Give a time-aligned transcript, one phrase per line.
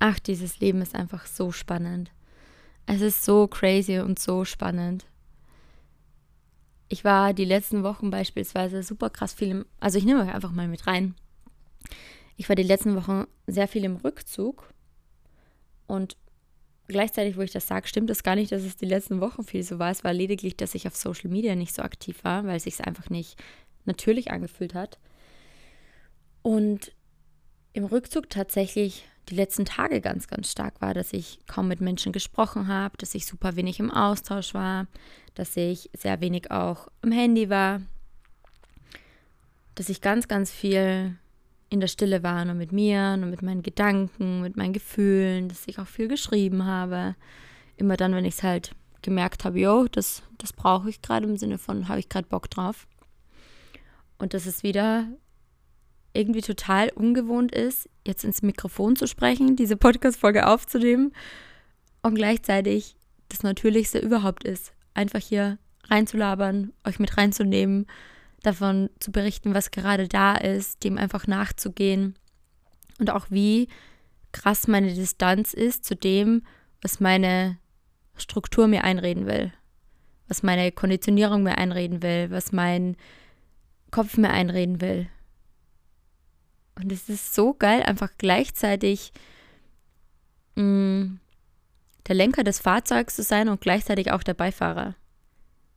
[0.00, 2.10] ach, dieses Leben ist einfach so spannend.
[2.86, 5.06] Es ist so crazy und so spannend.
[6.88, 10.50] Ich war die letzten Wochen beispielsweise super krass viel im, also ich nehme euch einfach
[10.50, 11.14] mal mit rein.
[12.36, 14.72] Ich war die letzten Wochen sehr viel im Rückzug
[15.86, 16.16] und
[16.88, 19.62] gleichzeitig, wo ich das sage, stimmt es gar nicht, dass es die letzten Wochen viel
[19.62, 19.90] so war.
[19.90, 22.80] Es war lediglich, dass ich auf Social Media nicht so aktiv war, weil es sich
[22.80, 23.38] einfach nicht
[23.84, 24.98] natürlich angefühlt hat.
[26.42, 26.92] Und
[27.72, 32.12] im Rückzug tatsächlich die letzten Tage ganz, ganz stark war, dass ich kaum mit Menschen
[32.12, 34.86] gesprochen habe, dass ich super wenig im Austausch war,
[35.34, 37.80] dass ich sehr wenig auch im Handy war,
[39.76, 41.16] dass ich ganz, ganz viel
[41.70, 45.68] in der Stille war, nur mit mir, nur mit meinen Gedanken, mit meinen Gefühlen, dass
[45.68, 47.14] ich auch viel geschrieben habe.
[47.76, 51.36] Immer dann, wenn ich es halt gemerkt habe, jo, das, das brauche ich gerade im
[51.36, 52.88] Sinne von, habe ich gerade Bock drauf.
[54.18, 55.06] Und dass es wieder
[56.12, 61.12] irgendwie total ungewohnt ist, jetzt ins Mikrofon zu sprechen, diese Podcast-Folge aufzunehmen
[62.02, 62.96] und gleichzeitig
[63.28, 67.86] das Natürlichste überhaupt ist, einfach hier reinzulabern, euch mit reinzunehmen,
[68.42, 72.14] davon zu berichten, was gerade da ist, dem einfach nachzugehen
[72.98, 73.68] und auch wie
[74.32, 76.42] krass meine Distanz ist zu dem,
[76.82, 77.58] was meine
[78.16, 79.52] Struktur mir einreden will,
[80.28, 82.96] was meine Konditionierung mir einreden will, was mein
[83.90, 85.08] Kopf mir einreden will.
[86.82, 89.12] Und es ist so geil, einfach gleichzeitig
[90.56, 91.20] mh, mm,
[92.06, 94.94] der Lenker des Fahrzeugs zu sein und gleichzeitig auch der Beifahrer.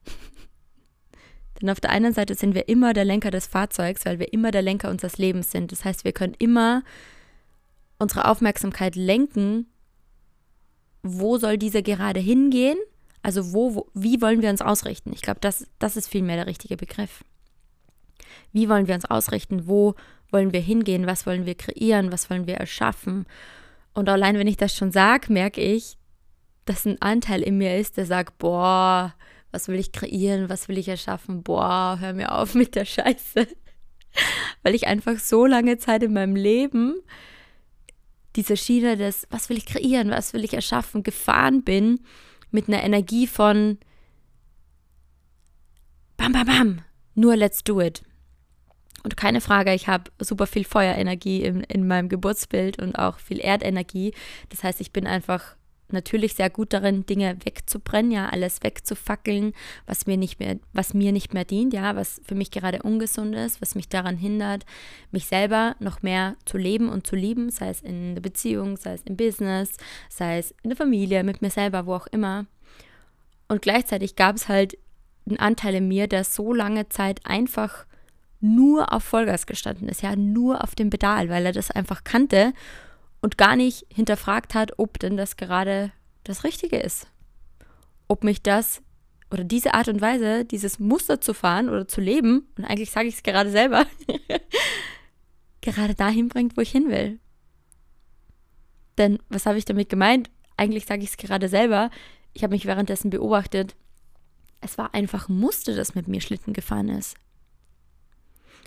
[1.61, 4.51] Denn auf der einen Seite sind wir immer der Lenker des Fahrzeugs, weil wir immer
[4.51, 5.71] der Lenker unseres Lebens sind.
[5.71, 6.83] Das heißt, wir können immer
[7.99, 9.67] unsere Aufmerksamkeit lenken,
[11.03, 12.77] wo soll diese gerade hingehen?
[13.21, 15.11] Also wo, wo wie wollen wir uns ausrichten?
[15.13, 17.23] Ich glaube, das, das ist vielmehr der richtige Begriff.
[18.51, 19.67] Wie wollen wir uns ausrichten?
[19.67, 19.95] Wo
[20.33, 21.07] wollen wir hingehen?
[21.07, 22.11] Was wollen wir kreieren?
[22.11, 23.25] Was wollen wir erschaffen?
[23.93, 25.97] Und allein wenn ich das schon sage, merke ich,
[26.65, 29.13] dass ein Anteil in mir ist, der sagt, boah,
[29.51, 30.49] was will ich kreieren?
[30.49, 31.43] Was will ich erschaffen?
[31.43, 33.47] Boah, hör mir auf mit der Scheiße.
[34.63, 36.95] Weil ich einfach so lange Zeit in meinem Leben
[38.35, 40.09] diese Schiene des, was will ich kreieren?
[40.09, 41.03] Was will ich erschaffen?
[41.03, 41.99] gefahren bin
[42.51, 43.77] mit einer Energie von
[46.17, 46.81] bam, bam, bam,
[47.16, 48.03] nur let's do it.
[49.03, 53.40] Und keine Frage, ich habe super viel Feuerenergie in, in meinem Geburtsbild und auch viel
[53.40, 54.14] Erdenergie.
[54.50, 55.56] Das heißt, ich bin einfach
[55.94, 59.53] natürlich sehr gut darin, Dinge wegzubrennen, ja, alles wegzufackeln,
[59.86, 63.36] was mir nicht mehr, was mir nicht mehr dient, ja, was für mich gerade ungesund
[63.36, 64.66] ist, was mich daran hindert,
[65.12, 68.94] mich selber noch mehr zu leben und zu lieben, sei es in der Beziehung, sei
[68.94, 69.78] es im Business,
[70.09, 72.46] sei es in der Familie, mit mir selber, wo auch immer.
[73.47, 74.78] Und gleichzeitig gab es halt
[75.28, 77.85] einen Anteil in mir, der so lange Zeit einfach
[78.43, 82.53] nur auf Vollgas gestanden ist, ja, nur auf dem Pedal, weil er das einfach kannte
[83.21, 85.91] und gar nicht hinterfragt hat, ob denn das gerade
[86.25, 87.07] das Richtige ist.
[88.07, 88.81] Ob mich das
[89.31, 93.07] oder diese Art und Weise, dieses Muster zu fahren oder zu leben, und eigentlich sage
[93.07, 93.85] ich es gerade selber,
[95.61, 97.19] gerade dahin bringt, wo ich hin will.
[98.97, 100.29] Denn was habe ich damit gemeint?
[100.57, 101.89] Eigentlich sage ich es gerade selber.
[102.33, 103.75] Ich habe mich währenddessen beobachtet.
[104.61, 107.15] Es war einfach ein Muster, das mit mir Schlitten gefahren ist.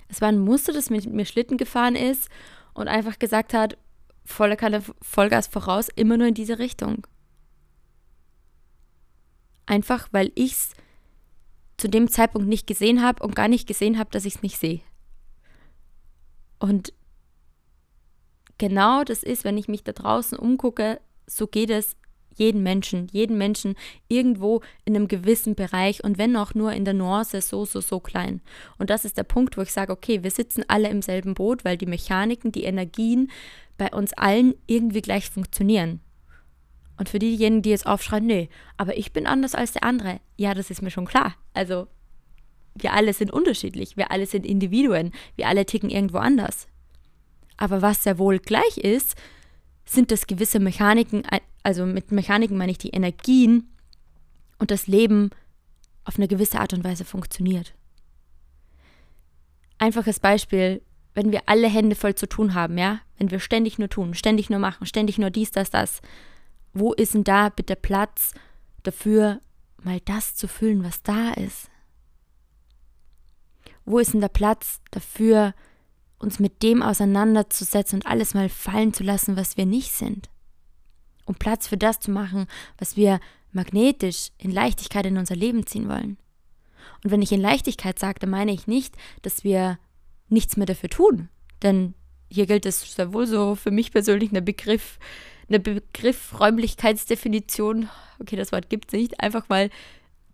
[0.09, 2.29] Es war ein Muster, das mit mir Schlitten gefahren ist
[2.73, 3.77] und einfach gesagt hat,
[4.23, 7.07] volle Kanne Vollgas voraus, immer nur in diese Richtung.
[9.65, 10.71] Einfach weil ich es
[11.77, 14.57] zu dem Zeitpunkt nicht gesehen habe und gar nicht gesehen habe, dass ich es nicht
[14.57, 14.81] sehe.
[16.59, 16.93] Und
[18.57, 21.95] genau das ist, wenn ich mich da draußen umgucke, so geht es
[22.37, 23.75] jeden Menschen, jeden Menschen
[24.07, 27.99] irgendwo in einem gewissen Bereich und wenn auch nur in der Nuance so, so, so
[27.99, 28.41] klein.
[28.77, 31.65] Und das ist der Punkt, wo ich sage, okay, wir sitzen alle im selben Boot,
[31.65, 33.29] weil die Mechaniken, die Energien
[33.77, 35.99] bei uns allen irgendwie gleich funktionieren.
[36.97, 40.53] Und für diejenigen, die jetzt aufschreien, nee, aber ich bin anders als der andere, ja,
[40.53, 41.35] das ist mir schon klar.
[41.53, 41.87] Also,
[42.73, 46.67] wir alle sind unterschiedlich, wir alle sind Individuen, wir alle ticken irgendwo anders.
[47.55, 49.15] Aber was sehr wohl gleich ist,
[49.85, 51.23] sind das gewisse Mechaniken,
[51.67, 53.67] also mit Mechaniken meine ich die Energien
[54.57, 55.31] und das Leben
[56.05, 57.73] auf eine gewisse Art und Weise funktioniert.
[59.77, 60.81] Einfaches Beispiel,
[61.13, 64.49] wenn wir alle Hände voll zu tun haben, ja, wenn wir ständig nur tun, ständig
[64.49, 66.01] nur machen, ständig nur dies, das, das,
[66.71, 68.31] wo ist denn da bitte Platz
[68.83, 69.41] dafür,
[69.83, 71.69] mal das zu füllen, was da ist?
[73.83, 75.53] Wo ist denn der Platz dafür,
[76.17, 80.29] uns mit dem auseinanderzusetzen und alles mal fallen zu lassen, was wir nicht sind?
[81.27, 82.47] Um Platz für das zu machen,
[82.79, 83.19] was wir
[83.51, 86.17] magnetisch in Leichtigkeit in unser Leben ziehen wollen.
[87.03, 89.77] Und wenn ich in Leichtigkeit sage, dann meine ich nicht, dass wir
[90.29, 91.29] nichts mehr dafür tun.
[91.61, 91.93] Denn
[92.29, 94.97] hier gilt es sehr wohl so für mich persönlich ein Begriff,
[95.47, 97.87] eine Begriff-Räumlichkeitsdefinition,
[98.19, 99.69] okay, das Wort gibt es nicht, einfach mal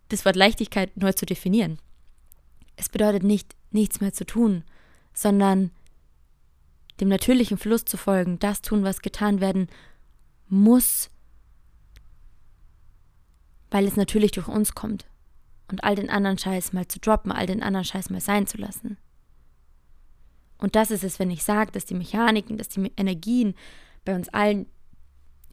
[0.10, 1.80] das Wort Leichtigkeit neu zu definieren.
[2.76, 4.66] Es bedeutet nicht, nichts mehr zu tun,
[5.14, 5.72] sondern
[7.00, 9.68] dem natürlichen Fluss zu folgen, das tun, was getan werden
[10.54, 11.10] muss,
[13.72, 15.06] weil es natürlich durch uns kommt.
[15.70, 18.58] Und all den anderen Scheiß mal zu droppen, all den anderen Scheiß mal sein zu
[18.58, 18.98] lassen.
[20.60, 23.56] Und das ist es, wenn ich sage, dass die Mechaniken, dass die Energien
[24.06, 24.68] bei uns allen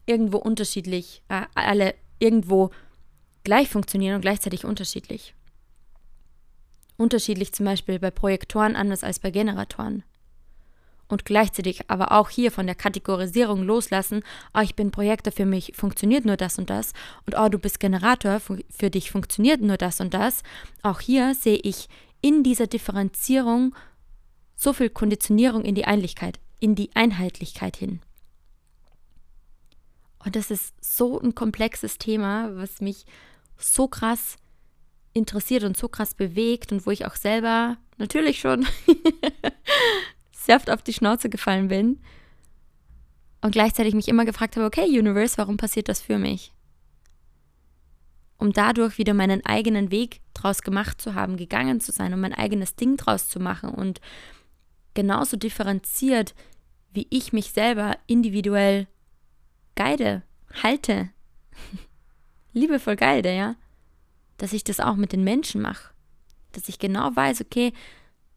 [0.05, 2.69] irgendwo unterschiedlich, äh, alle irgendwo
[3.43, 5.33] gleich funktionieren und gleichzeitig unterschiedlich.
[6.97, 10.03] Unterschiedlich zum Beispiel bei Projektoren anders als bei Generatoren.
[11.11, 14.23] Und gleichzeitig aber auch hier von der Kategorisierung loslassen,
[14.53, 16.93] oh, ich bin Projektor, für mich funktioniert nur das und das.
[17.25, 20.41] Und oh, du bist Generator, für dich funktioniert nur das und das.
[20.83, 21.89] Auch hier sehe ich
[22.21, 23.75] in dieser Differenzierung
[24.55, 27.99] so viel Konditionierung in die Einlichkeit, in die Einheitlichkeit hin.
[30.23, 33.05] Und das ist so ein komplexes Thema, was mich
[33.57, 34.37] so krass
[35.11, 38.65] interessiert und so krass bewegt und wo ich auch selber natürlich schon
[40.45, 41.99] sehr oft auf die Schnauze gefallen bin
[43.41, 46.53] und gleichzeitig mich immer gefragt habe, okay, Universe, warum passiert das für mich?
[48.37, 52.33] Um dadurch wieder meinen eigenen Weg draus gemacht zu haben, gegangen zu sein, um mein
[52.33, 54.01] eigenes Ding draus zu machen und
[54.93, 56.33] genauso differenziert,
[56.91, 58.87] wie ich mich selber individuell
[59.75, 60.23] guide,
[60.63, 61.09] halte,
[62.53, 63.55] liebevoll guide, ja,
[64.37, 65.93] dass ich das auch mit den Menschen mache.
[66.51, 67.73] Dass ich genau weiß, okay,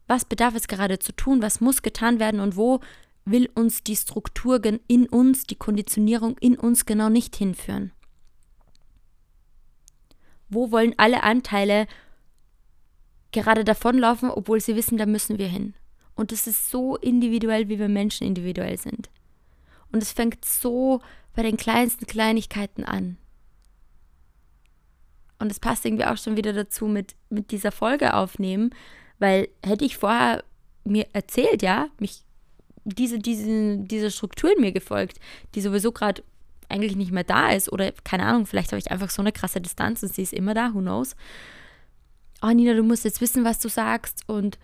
[0.06, 2.80] was bedarf es gerade zu tun, was muss getan werden und wo
[3.24, 7.92] will uns die Struktur in uns, die Konditionierung in uns genau nicht hinführen.
[10.50, 11.86] Wo wollen alle Anteile
[13.32, 15.74] gerade davonlaufen, obwohl sie wissen, da müssen wir hin.
[16.14, 19.10] Und es ist so individuell, wie wir Menschen individuell sind.
[19.90, 21.00] Und es fängt so
[21.34, 23.16] bei den kleinsten Kleinigkeiten an.
[25.38, 28.70] Und es passt irgendwie auch schon wieder dazu mit, mit dieser Folge aufnehmen,
[29.18, 30.44] weil hätte ich vorher
[30.84, 32.22] mir erzählt, ja, mich
[32.84, 35.18] diese, diese, diese Struktur in mir gefolgt,
[35.54, 36.22] die sowieso gerade
[36.68, 39.60] eigentlich nicht mehr da ist oder keine Ahnung, vielleicht habe ich einfach so eine krasse
[39.60, 41.16] Distanz und sie ist immer da, who knows.
[42.42, 44.58] Oh Nina, du musst jetzt wissen, was du sagst und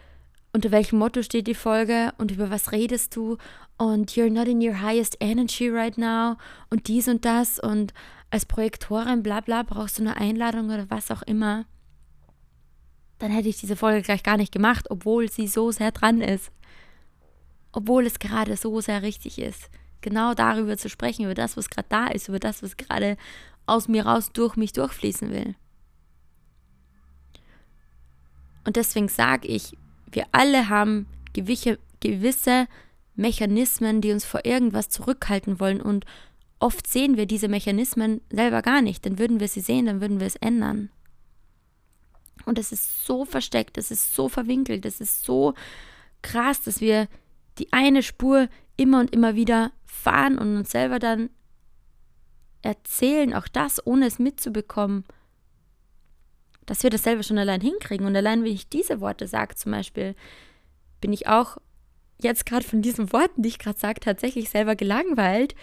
[0.52, 3.36] unter welchem Motto steht die Folge und über was redest du
[3.78, 6.36] und you're not in your highest energy right now
[6.70, 7.94] und dies und das und
[8.30, 11.66] als Projektorin bla bla brauchst du eine Einladung oder was auch immer,
[13.20, 16.50] dann hätte ich diese Folge gleich gar nicht gemacht, obwohl sie so sehr dran ist.
[17.70, 19.70] Obwohl es gerade so sehr richtig ist,
[20.00, 23.16] genau darüber zu sprechen, über das, was gerade da ist, über das, was gerade
[23.66, 25.54] aus mir raus durch mich durchfließen will.
[28.64, 29.76] Und deswegen sage ich,
[30.10, 32.66] wir alle haben gewisse, gewisse
[33.14, 35.80] Mechanismen, die uns vor irgendwas zurückhalten wollen.
[35.80, 36.06] Und
[36.58, 39.04] oft sehen wir diese Mechanismen selber gar nicht.
[39.04, 40.90] Dann würden wir sie sehen, dann würden wir es ändern.
[42.46, 45.54] Und es ist so versteckt, es ist so verwinkelt, es ist so
[46.22, 47.08] krass, dass wir
[47.58, 51.30] die eine Spur immer und immer wieder fahren und uns selber dann
[52.62, 55.04] erzählen, auch das, ohne es mitzubekommen,
[56.66, 58.06] dass wir das selber schon allein hinkriegen.
[58.06, 60.14] Und allein, wenn ich diese Worte sage, zum Beispiel,
[61.00, 61.58] bin ich auch
[62.22, 65.54] jetzt gerade von diesen Worten, die ich gerade sage, tatsächlich selber gelangweilt,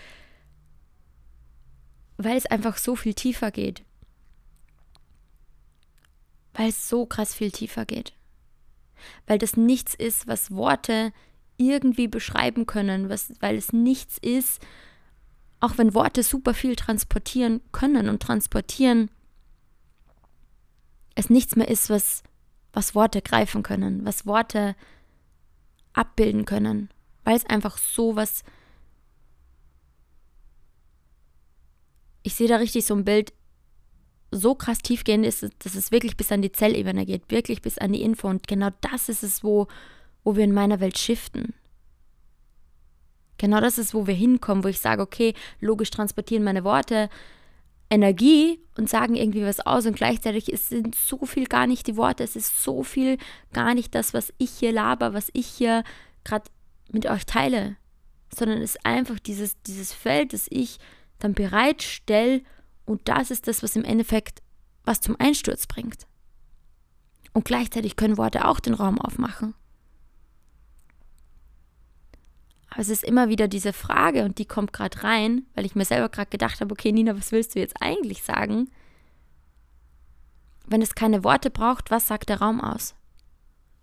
[2.17, 3.83] weil es einfach so viel tiefer geht.
[6.57, 8.13] Weil es so krass viel tiefer geht.
[9.27, 11.13] Weil das nichts ist, was Worte
[11.57, 14.59] irgendwie beschreiben können, was, weil es nichts ist,
[15.59, 19.11] auch wenn Worte super viel transportieren können und transportieren,
[21.13, 22.23] es nichts mehr ist, was,
[22.73, 24.75] was Worte greifen können, was Worte
[25.93, 26.89] abbilden können,
[27.23, 28.43] weil es einfach so was.
[32.23, 33.31] Ich sehe da richtig so ein Bild,
[34.31, 37.93] so krass tiefgehend ist, dass es wirklich bis an die Zellebene geht, wirklich bis an
[37.93, 38.27] die Info.
[38.27, 39.67] Und genau das ist es, wo,
[40.23, 41.53] wo wir in meiner Welt shiften.
[43.37, 47.09] Genau das ist, wo wir hinkommen, wo ich sage, okay, logisch transportieren meine Worte
[47.89, 51.95] Energie und sagen irgendwie was aus und gleichzeitig es sind so viel gar nicht die
[51.95, 53.17] Worte, es ist so viel
[53.53, 55.83] gar nicht das, was ich hier laber, was ich hier
[56.25, 56.49] gerade
[56.91, 57.77] mit euch teile,
[58.35, 60.79] sondern es ist einfach dieses, dieses Feld, das ich
[61.19, 62.41] dann bereitstelle
[62.87, 64.41] und das ist das, was im Endeffekt
[64.85, 66.07] was zum Einsturz bringt.
[67.33, 69.53] Und gleichzeitig können Worte auch den Raum aufmachen.
[72.69, 75.83] Aber es ist immer wieder diese Frage und die kommt gerade rein, weil ich mir
[75.83, 78.71] selber gerade gedacht habe, okay, Nina, was willst du jetzt eigentlich sagen?
[80.65, 82.95] Wenn es keine Worte braucht, was sagt der Raum aus?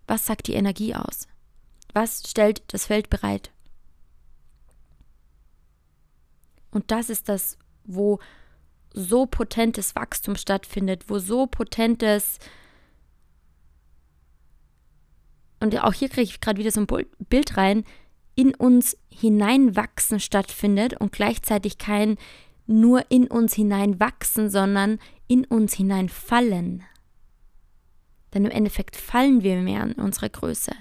[0.07, 1.29] Was sagt die Energie aus?
[1.93, 3.53] Was stellt das Feld bereit?
[6.71, 8.19] Und das ist das, wo
[8.95, 12.39] so potentes Wachstum stattfindet, wo so potentes
[15.61, 17.85] und auch hier kriege ich gerade wieder so ein Bild rein,
[18.35, 22.19] in uns hineinwachsen stattfindet und gleichzeitig kein
[22.67, 26.83] nur in uns hineinwachsen, sondern in uns hineinfallen.
[28.33, 30.73] Denn im Endeffekt fallen wir mehr in unsere Größe.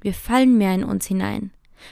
[0.00, 1.50] Wir fallen mehr in uns hinein.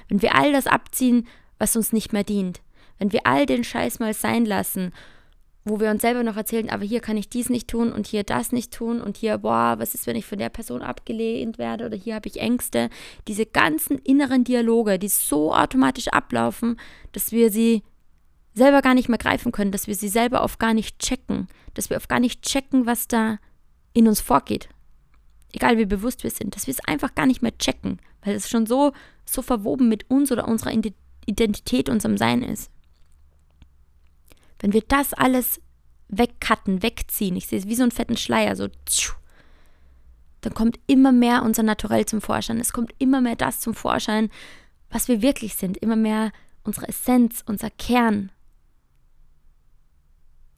[0.09, 1.27] Wenn wir all das abziehen,
[1.59, 2.61] was uns nicht mehr dient,
[2.99, 4.93] wenn wir all den Scheiß mal sein lassen
[5.67, 8.23] wo wir uns selber noch erzählen, aber hier kann ich dies nicht tun und hier
[8.23, 11.87] das nicht tun und hier, boah, was ist, wenn ich von der Person abgelehnt werde
[11.87, 12.89] oder hier habe ich Ängste.
[13.27, 16.79] Diese ganzen inneren Dialoge, die so automatisch ablaufen,
[17.11, 17.83] dass wir sie
[18.55, 21.91] selber gar nicht mehr greifen können, dass wir sie selber oft gar nicht checken, dass
[21.91, 23.39] wir oft gar nicht checken, was da
[23.93, 24.69] in uns vorgeht.
[25.53, 28.49] Egal wie bewusst wir sind, dass wir es einfach gar nicht mehr checken, weil es
[28.49, 28.93] schon so,
[29.25, 30.73] so verwoben mit uns oder unserer
[31.27, 32.71] Identität, unserem Sein ist.
[34.59, 35.61] Wenn wir das alles
[36.09, 38.69] wegcutten, wegziehen, ich sehe es wie so einen fetten Schleier, so
[40.41, 42.61] dann kommt immer mehr unser Naturell zum Vorschein.
[42.61, 44.31] Es kommt immer mehr das zum Vorschein,
[44.91, 46.31] was wir wirklich sind, immer mehr
[46.63, 48.31] unsere Essenz, unser Kern.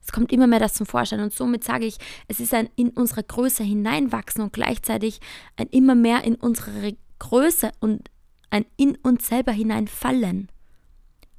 [0.02, 2.90] Es kommt immer mehr das zum Vorschein und somit sage ich, es ist ein in
[2.90, 5.20] unsere Größe hineinwachsen und gleichzeitig
[5.56, 8.10] ein immer mehr in unsere Größe und
[8.50, 10.48] ein in uns selber hineinfallen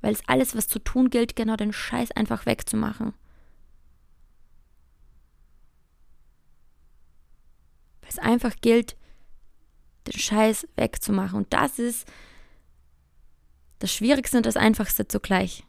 [0.01, 3.13] weil es alles, was zu tun gilt, genau den Scheiß einfach wegzumachen.
[8.01, 8.95] Weil es einfach gilt,
[10.07, 11.37] den Scheiß wegzumachen.
[11.37, 12.07] Und das ist
[13.79, 15.63] das Schwierigste und das Einfachste zugleich.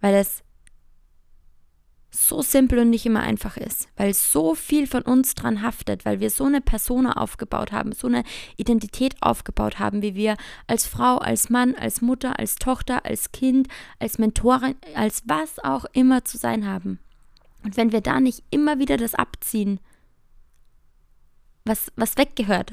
[0.00, 0.42] Weil es
[2.14, 6.20] so simpel und nicht immer einfach ist, weil so viel von uns dran haftet, weil
[6.20, 8.22] wir so eine Persona aufgebaut haben, so eine
[8.56, 13.68] Identität aufgebaut haben, wie wir als Frau, als Mann, als Mutter, als Tochter, als Kind,
[13.98, 17.00] als Mentorin, als was auch immer zu sein haben.
[17.64, 19.80] Und wenn wir da nicht immer wieder das abziehen,
[21.64, 22.72] was, was weggehört,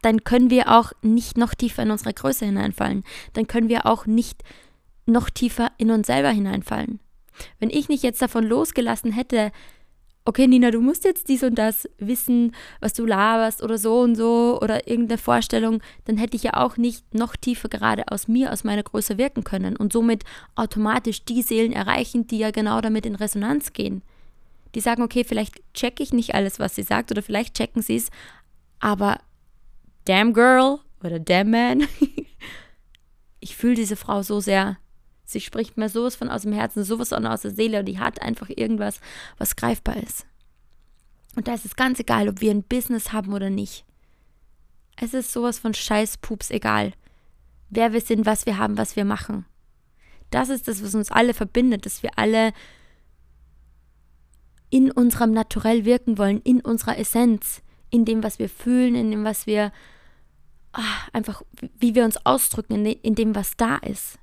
[0.00, 3.04] dann können wir auch nicht noch tiefer in unsere Größe hineinfallen.
[3.34, 4.42] Dann können wir auch nicht
[5.06, 7.00] noch tiefer in uns selber hineinfallen.
[7.58, 9.52] Wenn ich nicht jetzt davon losgelassen hätte,
[10.24, 14.14] okay, Nina, du musst jetzt dies und das wissen, was du laberst oder so und
[14.14, 18.52] so oder irgendeine Vorstellung, dann hätte ich ja auch nicht noch tiefer gerade aus mir,
[18.52, 23.06] aus meiner Größe wirken können und somit automatisch die Seelen erreichen, die ja genau damit
[23.06, 24.02] in Resonanz gehen.
[24.74, 27.96] Die sagen, okay, vielleicht checke ich nicht alles, was sie sagt oder vielleicht checken sie
[27.96, 28.10] es,
[28.78, 29.18] aber
[30.04, 31.88] damn girl oder damn man,
[33.40, 34.78] ich fühle diese Frau so sehr,
[35.32, 37.98] Sie spricht mir sowas von aus dem Herzen, sowas von aus der Seele und die
[37.98, 39.00] hat einfach irgendwas,
[39.38, 40.26] was greifbar ist.
[41.34, 43.84] Und da ist es ganz egal, ob wir ein Business haben oder nicht.
[44.96, 46.92] Es ist sowas von Scheißpups egal,
[47.70, 49.46] wer wir sind, was wir haben, was wir machen.
[50.30, 52.52] Das ist das, was uns alle verbindet, dass wir alle
[54.70, 59.24] in unserem Naturell wirken wollen, in unserer Essenz, in dem, was wir fühlen, in dem,
[59.24, 59.72] was wir
[60.72, 61.42] ach, einfach,
[61.78, 64.18] wie wir uns ausdrücken, in dem, was da ist.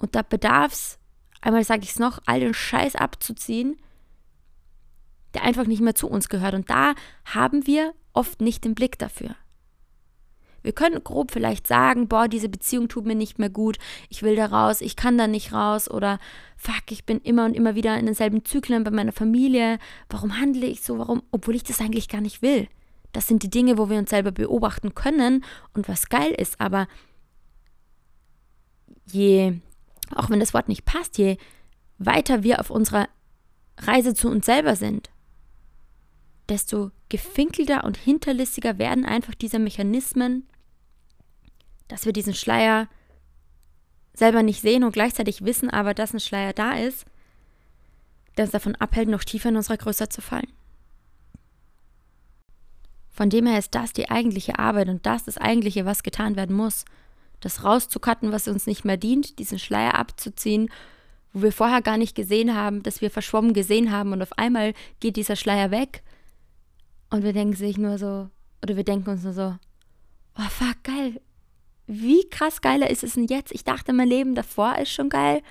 [0.00, 0.98] Und da bedarf es,
[1.40, 3.76] einmal sage ich es noch, all den Scheiß abzuziehen,
[5.34, 6.54] der einfach nicht mehr zu uns gehört.
[6.54, 9.36] Und da haben wir oft nicht den Blick dafür.
[10.62, 13.78] Wir können grob vielleicht sagen, boah, diese Beziehung tut mir nicht mehr gut,
[14.10, 16.18] ich will da raus, ich kann da nicht raus oder
[16.56, 19.78] fuck, ich bin immer und immer wieder in denselben Zyklen bei meiner Familie.
[20.10, 20.98] Warum handle ich so?
[20.98, 21.22] Warum?
[21.30, 22.68] Obwohl ich das eigentlich gar nicht will.
[23.12, 26.60] Das sind die Dinge, wo wir uns selber beobachten können und was geil ist.
[26.60, 26.88] Aber
[29.06, 29.54] je
[30.14, 31.36] auch wenn das Wort nicht passt, je
[31.98, 33.08] weiter wir auf unserer
[33.78, 35.10] Reise zu uns selber sind,
[36.48, 40.46] desto gefinkelter und hinterlistiger werden einfach diese Mechanismen,
[41.88, 42.88] dass wir diesen Schleier
[44.12, 47.06] selber nicht sehen und gleichzeitig wissen aber, dass ein Schleier da ist,
[48.36, 50.52] der uns davon abhält, noch tiefer in unserer Größe zu fallen.
[53.10, 56.56] Von dem her ist das die eigentliche Arbeit und das das eigentliche, was getan werden
[56.56, 56.84] muss
[57.40, 60.70] das rauszukatten, was uns nicht mehr dient, diesen Schleier abzuziehen,
[61.32, 64.74] wo wir vorher gar nicht gesehen haben, dass wir verschwommen gesehen haben und auf einmal
[65.00, 66.02] geht dieser Schleier weg.
[67.10, 68.28] Und wir denken sich nur so,
[68.62, 69.56] oder wir denken uns nur so,
[70.38, 71.20] oh fuck, geil,
[71.86, 73.52] wie krass geiler ist es denn jetzt?
[73.52, 75.42] Ich dachte, mein Leben davor ist schon geil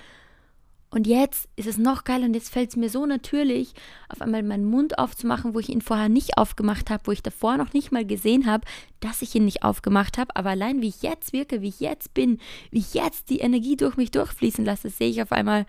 [0.92, 3.74] und jetzt ist es noch geil und jetzt fällt es mir so natürlich,
[4.08, 7.56] auf einmal meinen Mund aufzumachen, wo ich ihn vorher nicht aufgemacht habe, wo ich davor
[7.56, 8.66] noch nicht mal gesehen habe,
[8.98, 10.34] dass ich ihn nicht aufgemacht habe.
[10.34, 12.40] Aber allein wie ich jetzt wirke, wie ich jetzt bin,
[12.72, 15.64] wie ich jetzt die Energie durch mich durchfließen lasse, sehe ich auf einmal,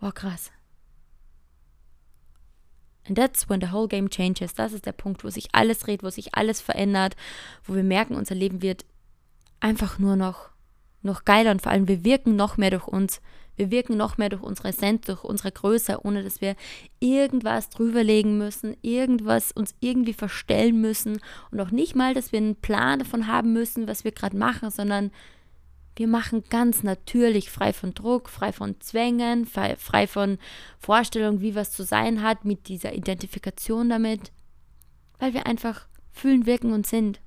[0.00, 0.50] wow, krass.
[3.06, 4.54] And that's when the whole game changes.
[4.54, 7.14] Das ist der Punkt, wo sich alles dreht, wo sich alles verändert,
[7.62, 8.86] wo wir merken, unser Leben wird
[9.60, 10.48] einfach nur noch,
[11.02, 13.20] noch geiler und vor allem wir wirken noch mehr durch uns.
[13.56, 16.56] Wir wirken noch mehr durch unsere Essenz, durch unsere Größe, ohne dass wir
[17.00, 21.20] irgendwas drüberlegen müssen, irgendwas uns irgendwie verstellen müssen
[21.50, 24.70] und auch nicht mal, dass wir einen Plan davon haben müssen, was wir gerade machen,
[24.70, 25.10] sondern
[25.96, 30.38] wir machen ganz natürlich, frei von Druck, frei von Zwängen, frei, frei von
[30.78, 34.30] Vorstellungen, wie was zu sein hat, mit dieser Identifikation damit,
[35.18, 37.20] weil wir einfach fühlen, wirken und sind.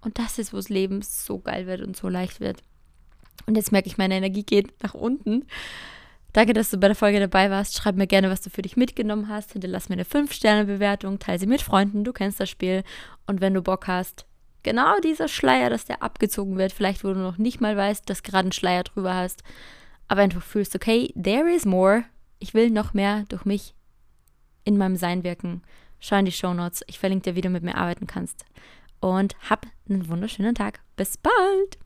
[0.00, 2.62] Und das ist, wo das Leben so geil wird und so leicht wird.
[3.46, 5.46] Und jetzt merke ich, meine Energie geht nach unten.
[6.32, 7.76] Danke, dass du bei der Folge dabei warst.
[7.76, 9.52] Schreib mir gerne, was du für dich mitgenommen hast.
[9.52, 11.20] Hinterlass mir eine 5-Sterne-Bewertung.
[11.20, 12.02] Teile sie mit Freunden.
[12.02, 12.82] Du kennst das Spiel.
[13.26, 14.26] Und wenn du Bock hast,
[14.64, 18.24] genau dieser Schleier, dass der abgezogen wird, vielleicht wo du noch nicht mal weißt, dass
[18.24, 19.44] gerade ein Schleier drüber hast,
[20.08, 22.04] aber einfach fühlst, okay, there is more.
[22.40, 23.74] Ich will noch mehr durch mich
[24.64, 25.62] in meinem Sein wirken.
[26.00, 26.82] Schau in die Show Notes.
[26.88, 28.44] Ich verlinke dir, wie du mit mir arbeiten kannst.
[29.00, 30.80] Und hab einen wunderschönen Tag.
[30.96, 31.83] Bis bald!